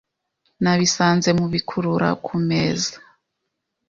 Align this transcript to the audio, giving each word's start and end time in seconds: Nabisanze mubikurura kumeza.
Nabisanze 0.61 1.29
mubikurura 1.37 2.09
kumeza. 2.25 2.95